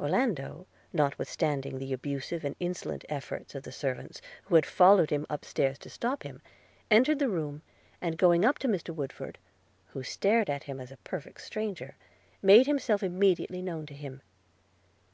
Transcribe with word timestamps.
Orlando, 0.00 0.66
notwithstanding 0.94 1.78
the 1.78 1.92
abusive 1.92 2.42
and 2.42 2.56
insolent 2.58 3.04
efforts 3.10 3.54
of 3.54 3.64
the 3.64 3.70
servants, 3.70 4.22
who 4.44 4.54
had 4.54 4.64
followed 4.64 5.10
him 5.10 5.26
up 5.28 5.44
stairs 5.44 5.76
to 5.80 5.90
stop 5.90 6.22
him, 6.22 6.40
entered 6.90 7.18
the 7.18 7.28
room, 7.28 7.60
and 8.00 8.16
going 8.16 8.46
up 8.46 8.58
to 8.60 8.66
Mr. 8.68 8.94
Woodford, 8.94 9.36
who 9.88 10.02
stared 10.02 10.48
at 10.48 10.62
him 10.62 10.80
as 10.80 10.90
a 10.90 10.96
perfect 11.04 11.42
stranger, 11.42 11.96
made 12.40 12.66
himself 12.66 13.02
immediately 13.02 13.60
known 13.60 13.84
to 13.84 13.92
him. 13.94 14.22